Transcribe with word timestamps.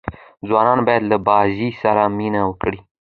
ځوانان 0.47 0.79
باید 0.87 1.03
له 1.11 1.17
بازۍ 1.27 1.69
سره 1.81 2.01
مینه 2.17 2.41
وکړي. 2.45 2.79